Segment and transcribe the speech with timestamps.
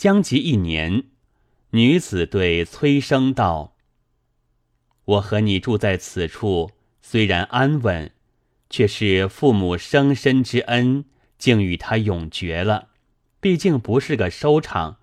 [0.00, 1.08] 将及一年，
[1.72, 3.76] 女子对崔生道
[5.04, 6.70] ：“我和你住在此处，
[7.02, 8.10] 虽然安稳，
[8.70, 11.04] 却是父母生身之恩，
[11.36, 12.88] 竟与他永绝了。
[13.40, 14.96] 毕竟不是个收场，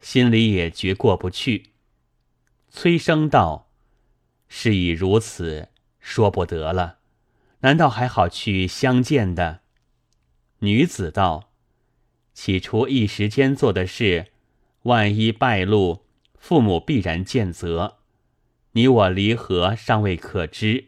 [0.00, 1.72] 心里也觉过不去。”
[2.70, 3.68] 崔生道
[4.46, 6.98] ：“事已如此，说不得了。
[7.62, 9.62] 难道还好去相见的？”
[10.62, 11.50] 女子道
[12.32, 14.28] ：“起初一时间做的事，
[14.86, 16.04] 万一败露，
[16.38, 17.98] 父母必然见责。
[18.72, 20.86] 你我离合尚未可知，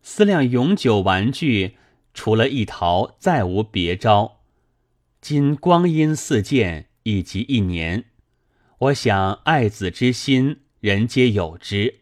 [0.00, 1.76] 思量永久玩具，
[2.14, 4.40] 除了一逃，再无别招。
[5.20, 8.04] 今光阴似箭，已及一年，
[8.78, 12.00] 我想爱子之心。”人皆有之，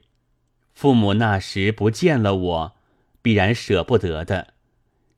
[0.73, 2.73] 父母那时不见了我，
[3.20, 4.54] 必然舍不得的。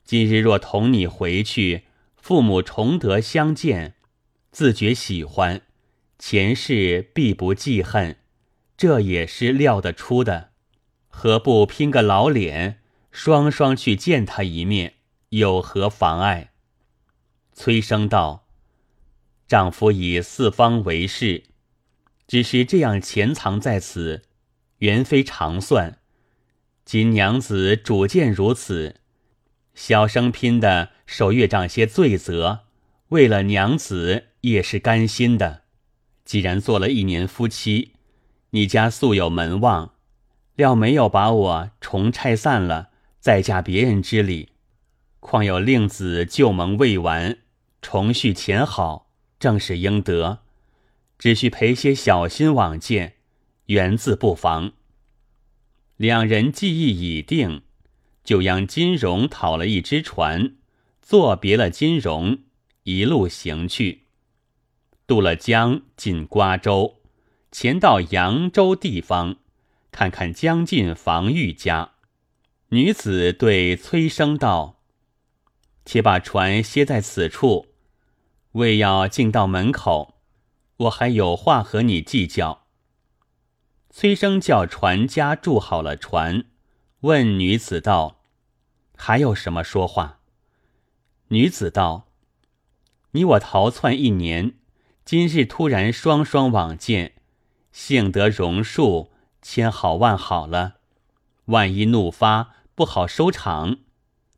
[0.05, 1.85] 今日若同你回去，
[2.17, 3.95] 父母重得相见，
[4.51, 5.63] 自觉喜欢，
[6.25, 8.17] 前世必不记恨，
[8.77, 10.51] 这也是料得出的。
[11.09, 14.95] 何不拼个老脸，双双去见他一面，
[15.31, 16.53] 有何妨碍？
[17.53, 18.47] 崔生道
[19.49, 21.43] ：“丈夫以四方为事。”
[22.29, 24.23] 只是这样潜藏在此，
[24.79, 25.99] 原非常算。
[26.85, 29.01] 今娘子主见如此，
[29.75, 32.61] 小生拼的受岳丈些罪责，
[33.09, 35.62] 为了娘子也是甘心的。
[36.25, 37.93] 既然做了一年夫妻，
[38.51, 39.95] 你家素有门望，
[40.55, 44.51] 料没有把我重拆散了，再嫁别人之理。
[45.21, 47.39] 况有令子旧盟未完，
[47.81, 50.41] 重续前好，正是应得。
[51.19, 53.15] 只需赔些小心往见，
[53.67, 54.73] 原自不妨。
[55.97, 57.63] 两人计议已定，
[58.25, 60.57] 就央金荣讨了一只船，
[61.01, 62.39] 作别了金荣，
[62.83, 64.02] 一路行去。
[65.13, 67.03] 渡了江，进瓜州，
[67.51, 69.37] 前到扬州地方，
[69.91, 71.91] 看看将近防御家。
[72.71, 74.81] 女子对崔生道
[75.85, 77.67] ：“且把船歇在此处，
[78.53, 80.15] 为要进到门口。”
[80.85, 82.65] 我还有话和你计较。
[83.91, 86.47] 崔生叫船家住好了船，
[87.01, 88.23] 问女子道
[88.97, 90.21] ：“还有什么说话？”
[91.29, 92.09] 女子道
[93.13, 94.55] ：“你我逃窜一年，
[95.13, 97.13] 今日突然双双往见，
[97.71, 99.11] 幸得榕树，
[99.43, 100.77] 千好万好了。
[101.45, 103.81] 万一怒发，不好收场。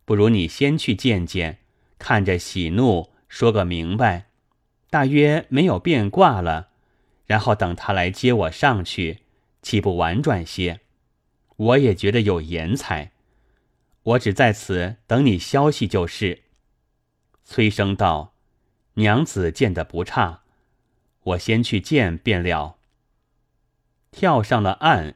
[0.04, 1.60] 不如你先去见见，
[1.96, 4.26] 看着喜怒，说个明白。”
[4.90, 6.70] 大约没有变卦了，
[7.26, 9.20] 然后等他来接我上去，
[9.62, 10.80] 岂不婉转些？
[11.54, 13.12] 我也觉得有颜才。
[14.02, 16.42] 我只在此等你消息就是。
[17.44, 18.34] 崔生道
[18.94, 20.40] ：“娘子见得不差，
[21.24, 22.78] 我先去见便了。”
[24.12, 25.14] 跳上了岸，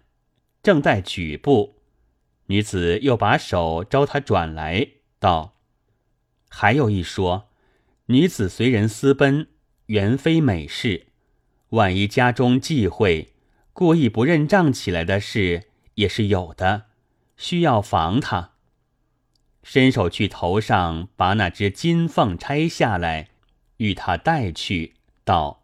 [0.63, 1.77] 正待举步，
[2.47, 5.55] 女子又把手招他转来，道
[6.51, 7.49] ：“还有一说，
[8.07, 9.49] 女子随人私奔。”
[9.89, 11.07] 原非美事，
[11.71, 13.33] 万一家中忌讳，
[13.73, 16.89] 故意不认账起来的事也是有的，
[17.39, 18.51] 需要防他。
[19.63, 23.31] 伸手去头上把那只金凤拆下来，
[23.79, 24.93] 与他带去，
[25.25, 25.58] 道：“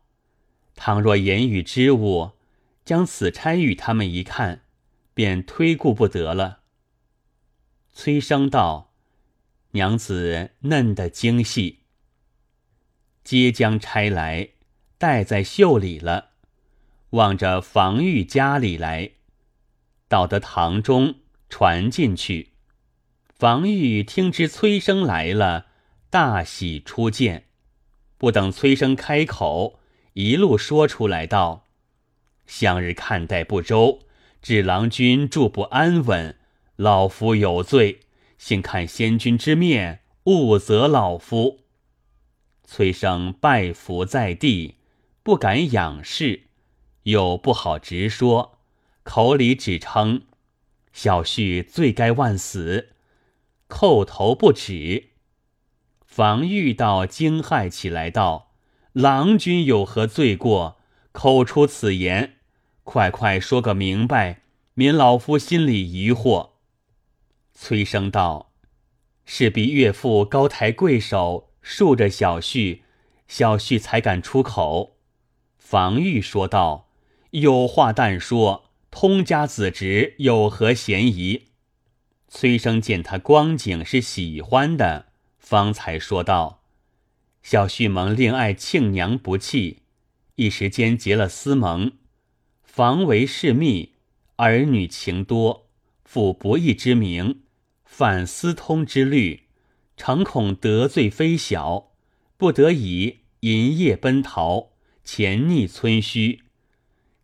[0.74, 2.32] 倘若言语之物，
[2.84, 4.62] 将此差与他们一看，
[5.14, 6.60] 便推顾不得了。”
[7.92, 8.92] 崔生道
[9.72, 11.80] ：“娘子嫩的精细。”
[13.24, 14.50] 皆将差来，
[14.98, 16.30] 带在袖里了。
[17.10, 19.12] 望着房玉家里来，
[20.08, 22.50] 到得堂中，传进去。
[23.28, 25.66] 房玉听知崔生来了，
[26.10, 27.46] 大喜出见。
[28.18, 29.80] 不等崔生开口，
[30.14, 31.66] 一路说出来道
[32.46, 34.00] ：“向日看待不周，
[34.40, 36.36] 致郎君住不安稳，
[36.76, 38.00] 老夫有罪，
[38.38, 41.60] 幸看先君之面，勿责老夫。”
[42.62, 44.76] 崔生拜伏在地，
[45.24, 46.44] 不敢仰视，
[47.02, 48.58] 又不好直说，
[49.02, 50.22] 口里只称
[50.92, 52.90] 小婿罪该万死，
[53.68, 55.10] 叩头不止。
[56.06, 58.52] 房遇到惊骇起来，道
[58.94, 60.78] ：“郎君有何罪过？
[61.12, 62.36] 口出此言，
[62.82, 64.42] 快快说个明白，
[64.74, 66.50] 免老夫心里疑惑。”
[67.54, 68.52] 崔生道
[69.24, 72.80] ：“是必岳父高抬贵手。”恕着小婿，
[73.26, 74.98] 小婿才敢出口。
[75.56, 76.90] 防御说道
[77.30, 81.48] ：“有话但说，通家子侄有何嫌疑？”
[82.28, 85.06] 崔生见他光景是喜欢的，
[85.38, 86.63] 方才说道
[87.44, 89.82] ：“小婿蒙令爱庆娘不弃，
[90.36, 91.92] 一时间结了私盟，
[92.62, 93.92] 房为事密，
[94.36, 95.68] 儿女情多，
[96.06, 97.42] 负不义之名，
[97.84, 99.42] 犯私通之律，
[99.94, 101.92] 诚恐得罪非小，
[102.38, 104.70] 不得已银夜奔逃，
[105.04, 106.40] 潜匿村墟。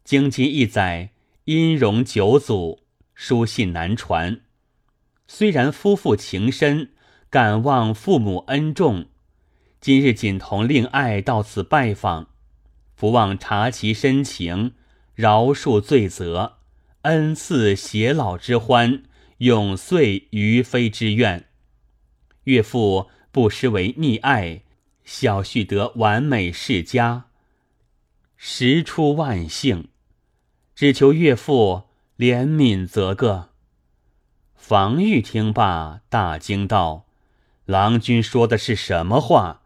[0.05, 1.13] 经今一载，
[1.47, 2.81] 音容九祖，
[3.15, 4.43] 书信难传。
[5.27, 6.91] 虽然夫妇情深，
[7.31, 9.07] 感望父母恩重。
[9.81, 12.29] 今日仅同令爱到此拜访，
[12.97, 14.75] 不忘察其深情，
[15.15, 16.59] 饶恕罪责，
[17.03, 19.05] 恩赐偕老之欢，
[19.39, 21.47] 永遂于妃之愿。
[22.45, 24.65] 岳父不失为溺爱，
[25.03, 27.25] 小婿得完美世家，
[28.37, 29.89] 实出万幸。
[30.75, 31.85] 只求岳父
[32.19, 33.49] 怜悯则个。
[34.55, 37.07] 房玉听罢，大惊道
[37.65, 39.63] ：“郎君说的是什么话？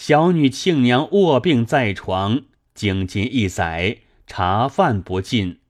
[0.00, 2.44] 小女庆娘卧病在床，
[2.74, 5.60] 经今一载，茶饭不进，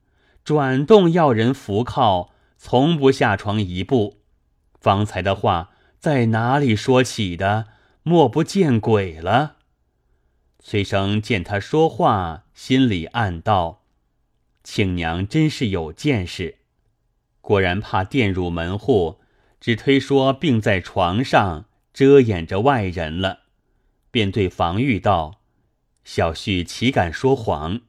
[0.45, 4.21] 转动要人扶靠，从不下床一步。
[4.81, 7.67] 方才的话在哪里说起的？
[8.05, 9.57] 莫不见鬼了？”
[10.63, 13.83] 崔生见他说话，心里暗道
[14.63, 16.59] ：“庆娘真是有见识。”
[17.43, 19.19] 果然怕玷辱门户，
[19.61, 23.40] 只推说病在床上，遮掩着外人了，
[24.11, 25.41] 便对房玉道
[26.05, 27.81] ：“小婿岂敢说谎？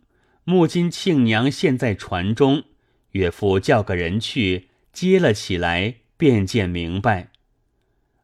[0.43, 2.63] 木金庆娘现在船中，
[3.11, 7.29] 岳父叫个人去接了起来，便见明白。”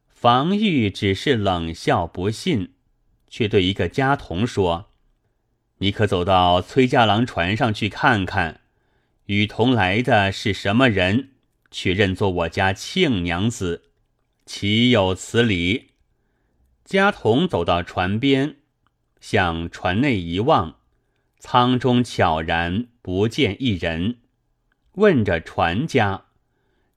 [0.10, 2.74] 房玉只是冷笑不信，
[3.30, 4.92] 却对一个家童说
[5.80, 8.62] ：“你可走到崔家郎船上去看看。”
[9.28, 11.32] 与同来的是什么人？
[11.70, 13.84] 却认作我家庆娘子，
[14.46, 15.90] 岂有此理？
[16.88, 18.56] 家童走到船边，
[19.20, 20.80] 向船内一望，
[21.38, 24.20] 舱中悄然不见一人。
[24.94, 26.28] 问着船家，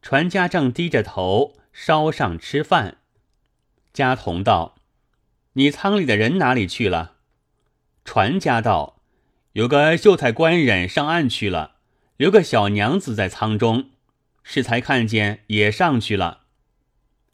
[0.01, 2.99] 船家正低着头烧上吃饭。
[3.93, 4.77] 家童道
[5.55, 7.17] ：“你舱里的人哪里去了？”
[8.07, 9.03] 船家道
[9.55, 11.79] ：“有个秀才官人上岸去了。”
[12.17, 13.91] 留个小娘子在舱中，
[14.45, 16.43] 适才看见也上去了。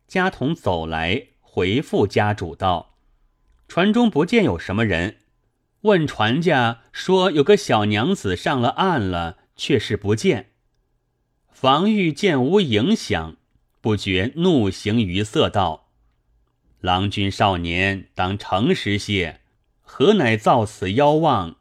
[0.08, 1.26] 家童走来
[1.56, 2.98] 回复家主道
[3.66, 5.20] ：“船中不见有什么人。
[5.80, 10.50] 问船家说有个小娘子上了岸了，却是不见。”
[11.50, 13.38] 防御见无影响，
[13.80, 15.88] 不觉怒形于色道
[16.82, 19.40] ：“郎君少年当诚实些，
[19.80, 21.56] 何乃造此妖妄，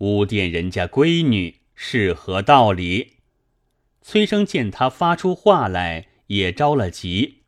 [0.00, 3.14] 污玷人家闺女？”是何道理？
[4.02, 7.38] 崔生见他发出话来，也着了急，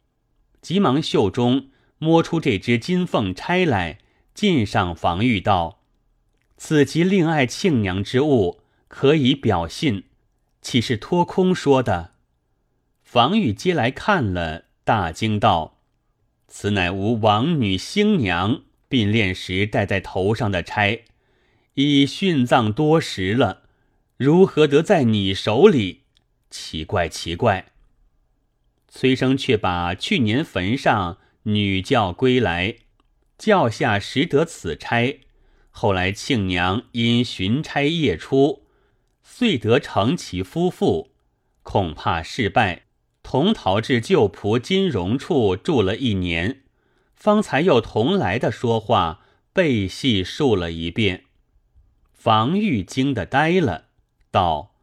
[0.63, 1.70] 急忙袖中
[2.01, 3.99] 摸出这只金凤钗来，
[4.35, 5.81] 进上防御道
[6.57, 10.05] ：“此即令爱庆娘之物，可以表信，
[10.61, 12.15] 岂是托空说的？”
[13.05, 15.79] 防御接来看了，大惊道
[16.49, 21.03] ：“此乃吾王女星娘并练时戴在头上的钗，
[21.75, 23.63] 已殉葬多时了。”
[24.17, 26.03] 如何得在你手里？
[26.51, 27.73] 奇怪，奇怪！
[28.87, 32.77] 崔生却把去年坟上女教归来，
[33.39, 35.21] 教下识得此差。
[35.71, 38.67] 后来庆娘因寻差夜出，
[39.23, 41.13] 遂得成其夫妇。
[41.63, 42.85] 恐怕事败，
[43.23, 46.63] 同逃至旧仆金荣处住了一年，
[47.15, 51.25] 方才又同来的说话，背细述了一遍。
[52.13, 53.87] 房玉惊得呆了。
[54.31, 54.75] 道：“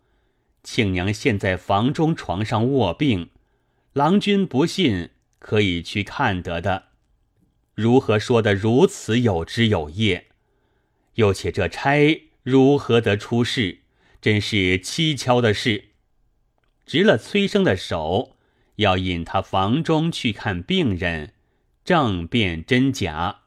[0.63, 3.29] 庆娘现在房中床上卧病，
[3.93, 6.89] 郎君不信，可以去看得的。
[7.74, 10.27] 如何说的如此有枝有叶？
[11.15, 13.79] 又且这差如何得出事？
[14.22, 15.89] 真是蹊跷的事。
[16.86, 18.38] 执了崔生的手，
[18.77, 21.34] 要引他房中去看病人，
[21.84, 23.41] 正辨真假。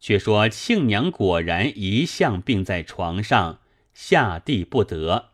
[0.00, 3.60] 却说庆娘果然一向病在床上。”
[3.94, 5.30] 下地不得。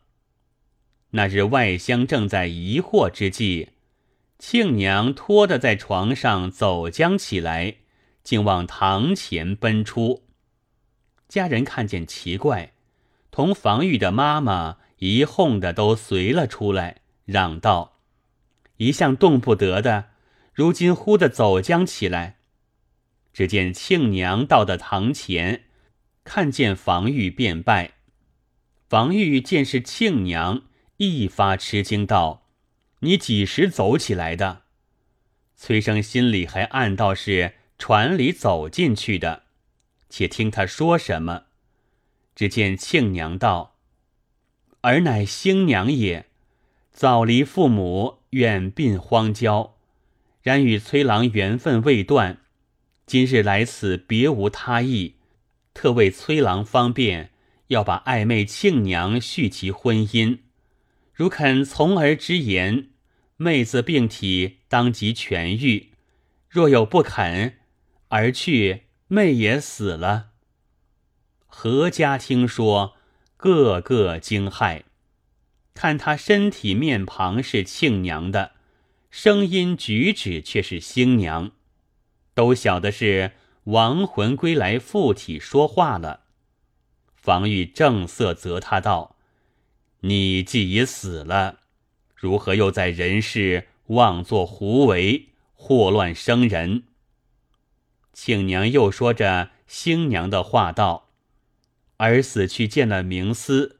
[1.12, 3.70] 那日外乡正在疑惑之际，
[4.40, 7.76] 庆娘拖得在床上走将起来，
[8.24, 10.24] 竟往堂前奔出。
[11.28, 12.72] 家人看见奇怪，
[13.30, 17.98] 同防御的妈妈一哄的都随了出来，嚷道
[18.78, 20.06] ：“一向动不得的，
[20.54, 22.38] 如今忽的走将起来。”
[23.34, 25.64] 只见庆娘到的堂前，
[26.24, 27.92] 看见防御便拜。
[28.88, 30.62] 房玉见是庆娘，
[30.96, 32.46] 一发吃惊道
[33.00, 34.62] ：“你几时走起来的？”
[35.56, 39.42] 崔生心里还暗道是船里走进去的，
[40.08, 41.44] 且听他说什么。
[42.34, 43.76] 只见庆娘道
[44.80, 46.26] ：“儿乃星娘也，
[46.90, 49.76] 早离父母，远鬓荒郊。
[50.42, 52.38] 然与崔郎缘分未断，
[53.04, 55.16] 今日来此，别无他意，
[55.74, 57.30] 特为崔郎方便，
[57.66, 60.38] 要把爱妹庆娘续其婚姻。
[61.20, 62.88] 如肯从儿之言，
[63.36, 65.90] 妹子病体当即痊愈；
[66.48, 67.58] 若有不肯，
[68.08, 70.30] 而去，妹也死了。”
[71.46, 72.96] 何家听说，
[73.36, 74.84] 个个惊骇。
[75.74, 78.52] 看他身体面庞是庆娘的，
[79.10, 81.50] 声音举止却是新娘，
[82.32, 83.32] 都晓得是
[83.64, 86.20] 亡魂归来附体说话了。
[87.14, 89.16] 房玉正色责他道
[90.00, 91.60] ：“你既已死了，
[92.14, 96.84] 如何又在人世妄作胡为，祸乱生人？”
[98.12, 101.08] 庆娘又说着新娘的话道。
[101.98, 103.78] 儿死去见了明思，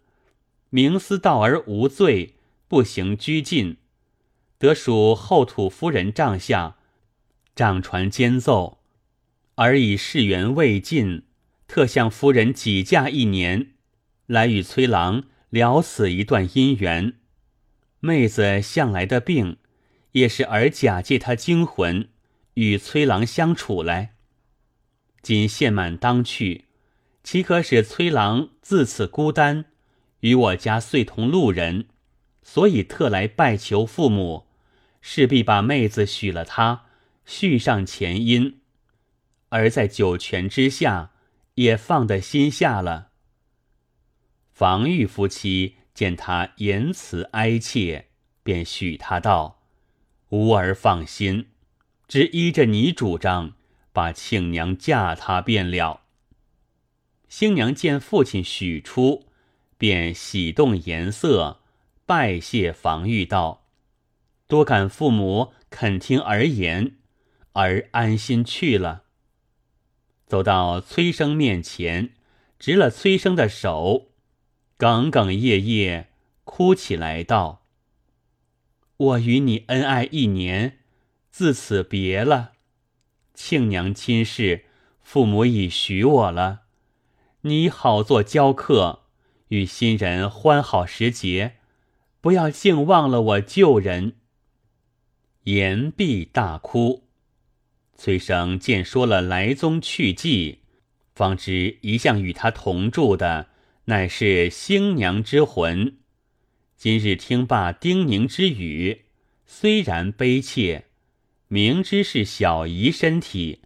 [0.68, 2.34] 明思道儿无罪，
[2.68, 3.78] 不行拘禁，
[4.58, 6.76] 得属后土夫人帐下，
[7.54, 8.82] 掌传兼奏。
[9.54, 11.22] 儿以事缘未尽，
[11.66, 13.72] 特向夫人几嫁一年，
[14.26, 17.14] 来与崔郎聊此一段姻缘。
[18.00, 19.58] 妹子向来的病，
[20.12, 22.08] 也是儿假借他惊魂，
[22.54, 24.14] 与崔郎相处来。
[25.22, 26.64] 今献满当去。
[27.22, 29.66] 岂可使崔郎自此孤单？
[30.20, 31.88] 与我家遂同路人，
[32.42, 34.46] 所以特来拜求父母，
[35.02, 36.86] 势必把妹子许了他，
[37.26, 38.60] 续上前因。
[39.50, 41.10] 而在九泉之下，
[41.56, 43.09] 也放得心下了。
[44.60, 48.08] 防御夫妻见他言辞哀切，
[48.42, 49.62] 便许他道
[50.28, 51.46] ：“吾儿放心，
[52.06, 53.54] 只依着你主张，
[53.94, 56.02] 把庆娘嫁他便了。”
[57.26, 59.28] 新娘见父亲许出，
[59.78, 61.62] 便喜动颜色，
[62.04, 63.66] 拜谢防御道
[64.46, 66.98] ：“多感父母肯听儿言，
[67.54, 69.04] 儿安心去了。”
[70.28, 72.12] 走到崔生面前，
[72.58, 74.09] 执了崔生的手，
[74.80, 76.08] 哽哽咽咽
[76.44, 77.66] 哭起来道
[78.96, 80.78] ：“我与你恩爱一年，
[81.30, 82.52] 自此别了。
[83.34, 84.64] 庆娘亲事，
[85.02, 86.62] 父母已许我了。”
[87.44, 89.00] 你好做教客，
[89.48, 91.56] 与新人欢好时节，
[92.22, 94.16] 不要竟忘了我旧人。
[95.42, 97.04] 言毕大哭。
[97.96, 100.60] 崔生见说了来宗去迹，
[101.14, 103.49] 方知一向与他同住的
[103.90, 105.96] 乃是新娘之魂。
[106.76, 109.06] 今日听罢丁宁之语，
[109.48, 110.84] 虽然悲切，
[111.48, 113.62] 明知是小姨身体，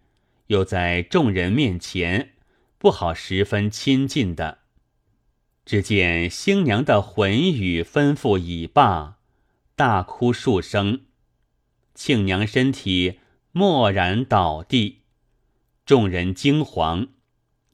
[0.47, 2.31] 又在众人面前。
[2.79, 4.61] 不好十分亲近的，
[5.67, 9.19] 只见新娘的魂语吩咐已罢，
[9.77, 11.03] 大哭数声，
[11.95, 13.19] 庆娘身体
[13.53, 15.03] 蓦然倒地，
[15.85, 17.09] 众人惊惶，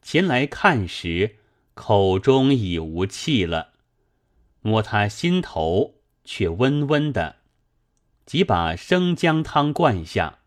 [0.02, 1.36] 前来看时，
[1.74, 3.72] 口中已无气了，
[4.60, 7.36] 摸他心头却温温的，
[8.26, 10.40] 即把生姜汤灌下，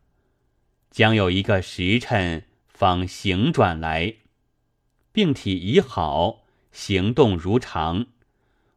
[0.91, 4.15] 将有一个时辰方醒转来。
[5.11, 8.07] 病体已好，行动如常。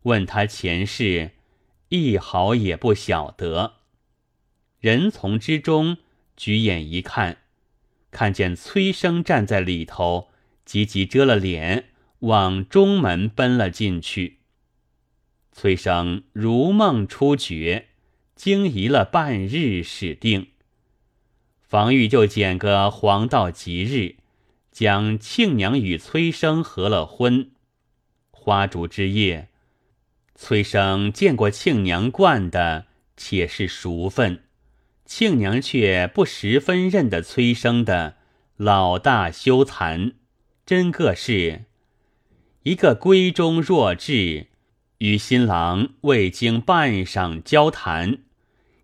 [0.03, 1.33] 问他前世，
[1.89, 3.75] 一毫也不晓得。
[4.79, 5.99] 人从之中
[6.37, 7.39] 举眼一看，
[8.11, 10.29] 看见崔生站在里头，
[10.65, 14.39] 急急遮了脸，往中门奔了进去。
[15.53, 17.87] 崔生如梦初觉，
[18.35, 20.49] 惊疑了半日，始定。
[21.63, 24.17] 防御就拣个黄道吉日。
[24.71, 27.53] 将庆娘与崔生合了婚，
[28.31, 29.49] 花烛之夜，
[30.35, 32.85] 崔生见过庆娘惯的，
[33.17, 34.43] 且是熟分，
[35.07, 38.19] 庆娘却不十分认得崔生的
[38.59, 40.13] 老大羞惭，
[40.67, 41.65] 真个是
[42.67, 44.49] 一个闺中弱智，
[44.99, 48.23] 与新郎未经半晌交谈；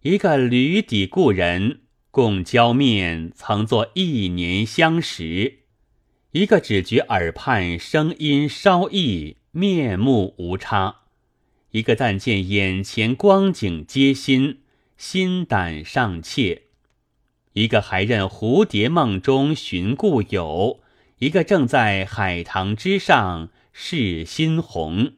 [0.03, 1.81] 一个旅底故人，
[2.13, 5.63] 共交面曾作一年相识。
[6.31, 11.09] 一个只觉耳畔声音稍异，面目无差；
[11.73, 14.61] 一个但见眼前光景皆新，
[14.97, 16.67] 心胆尚怯；
[17.55, 20.79] 一个还认蝴蝶梦中寻故友；
[21.19, 25.15] 一个正在海棠之上是新红。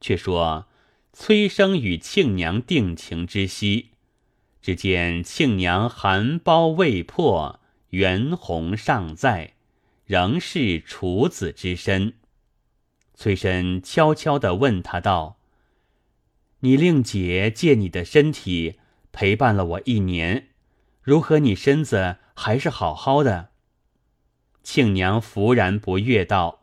[0.00, 0.66] 却说
[1.12, 3.90] 崔生与庆娘定情之夕，
[4.60, 7.60] 只见庆娘含苞未破，
[7.90, 9.54] 圆红尚在。
[10.04, 12.14] 仍是处子之身，
[13.14, 15.38] 崔生悄悄地问他道
[16.60, 18.78] ：“你令姐借你的身体
[19.12, 20.48] 陪伴了我一年，
[21.00, 21.38] 如何？
[21.38, 23.50] 你身子还是好好的？”
[24.62, 26.61] 庆娘弗然不悦道：“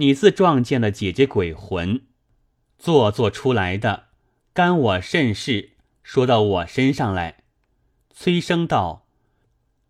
[0.00, 2.02] 你自撞见了姐姐鬼魂，
[2.78, 4.10] 做作出来的，
[4.52, 5.72] 干我甚事？
[6.04, 7.38] 说到我身上来。”
[8.14, 9.08] 崔生道：“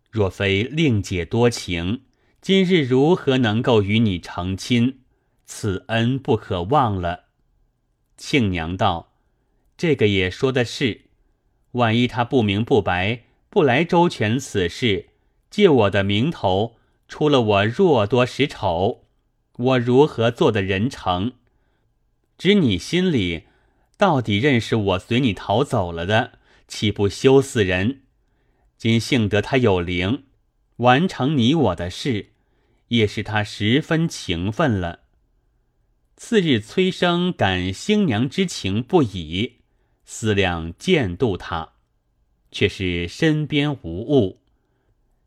[0.09, 2.01] 若非令姐多情，
[2.41, 5.01] 今日如何能够与你成亲？
[5.45, 7.25] 此恩不可忘了。”
[8.17, 9.13] 庆娘道
[9.77, 11.05] ：“这个也说的是，
[11.73, 15.09] 万一他不明不白，不来周全此事，
[15.51, 19.05] 借我的名头。”出了我若多时丑，
[19.59, 21.33] 我如何做的人成？
[22.37, 23.43] 知你心里
[23.97, 28.03] 到底认识我随你逃走了的，岂不羞死人？
[28.77, 30.23] 今幸得他有灵，
[30.77, 32.27] 完成你我的事，
[32.87, 35.01] 也是他十分情分了。
[36.15, 39.57] 次日，崔生感新娘之情不已，
[40.05, 41.73] 思量见度他，
[42.49, 44.39] 却是身边无物。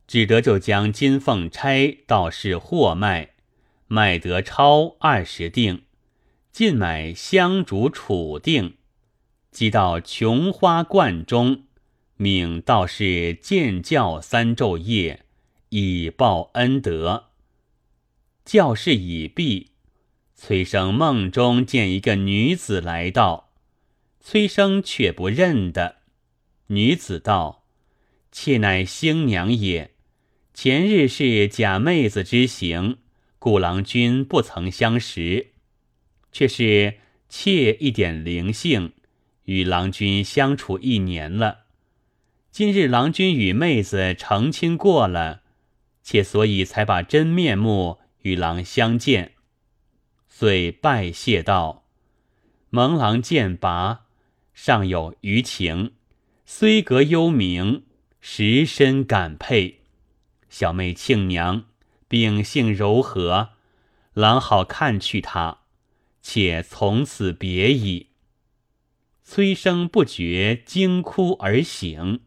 [0.06, 3.31] 只得就将金凤钗倒是货卖，
[3.92, 5.82] 卖得超二十锭，
[6.50, 8.72] 尽买香烛杵锭，
[9.50, 11.64] 即到琼花观中，
[12.16, 15.26] 命道士见教三昼夜，
[15.68, 17.24] 以报恩德。
[18.46, 19.72] 教事已毕，
[20.34, 23.50] 崔生梦中见一个女子来到，
[24.20, 25.96] 崔生却不认得。
[26.68, 27.66] 女子道
[28.32, 29.90] ：“妾乃星娘也。”
[30.54, 32.96] 前日是假妹子之行，
[33.42, 35.48] 故郎君不曾相识，
[36.30, 38.92] 却是妾一点灵性，
[39.46, 41.64] 与郎君相处一年了。
[42.52, 45.42] 今日郎君与妹子成亲过了，
[46.04, 49.32] 妾所以才把真面目与郎相见，
[50.28, 51.82] 遂拜谢道
[52.70, 54.02] ：“蒙郎见拔，
[54.54, 55.94] 尚有余情，
[56.46, 57.82] 虽隔幽冥，
[58.20, 59.80] 实深感佩。”
[60.48, 61.64] 小妹庆娘，
[62.12, 63.52] 秉性柔和，
[64.12, 65.60] 郎好看去他，
[66.20, 68.08] 且从此别矣。
[69.24, 72.20] 崔生不觉惊哭而醒。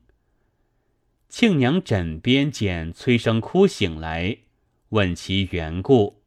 [1.30, 4.40] 庆娘枕边见崔生哭醒来，
[4.90, 6.24] 问其缘故。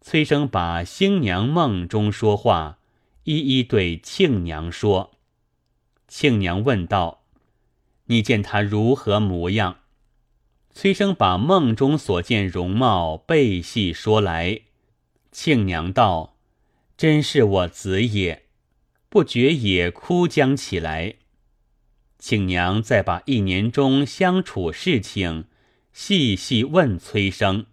[0.00, 2.78] 崔生把新娘梦中说话
[3.24, 5.18] 一一对庆娘说。
[6.06, 7.24] 庆娘问道
[8.06, 9.80] ：“你见他如何模样？”
[10.78, 14.60] 崔生把梦中所见容貌背细说来，
[15.32, 16.36] 庆娘道
[16.98, 18.42] ：“真是我子也。”
[19.08, 21.14] 不觉也哭将起来。
[22.18, 25.46] 庆娘再把一年中相处事情
[25.94, 27.64] 细细问崔生，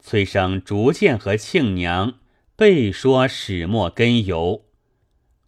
[0.00, 2.18] 崔生逐渐和庆娘
[2.56, 4.64] 背说始末根由，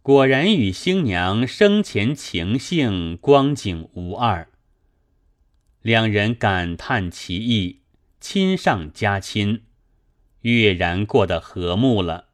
[0.01, 4.47] 果然与新娘生前情性光景无二。
[5.81, 7.79] 两人感叹其意，
[8.19, 9.63] 亲上加亲，
[10.41, 12.25] 跃然过得和睦了。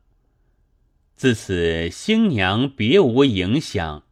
[1.16, 4.04] 自此，新娘别无影响。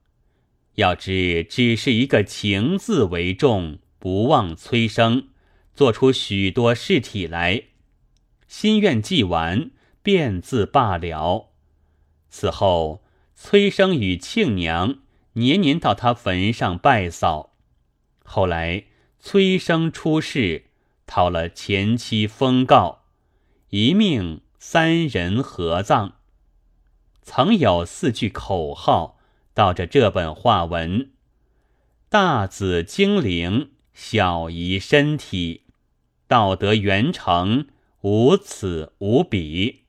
[0.76, 5.30] 要知只是一个情字为重，不忘催生，
[5.74, 7.64] 做出许多事体来。
[8.48, 9.72] 心愿既完，
[10.04, 11.50] 便自罢了。
[12.30, 13.04] 此后，
[13.36, 15.00] 崔生与庆娘
[15.34, 17.56] 年年到他坟上拜扫。
[18.24, 18.86] 后来。
[19.26, 20.66] 崔生出世，
[21.08, 23.06] 讨了前妻封告，
[23.70, 26.16] 一命三人合葬。
[27.22, 29.18] 曾有四句口号，
[29.54, 31.12] 道着这本话文：
[32.10, 35.68] 大子精灵，小姨身体，
[36.28, 37.68] 道德圆成，
[38.02, 39.83] 无此无彼。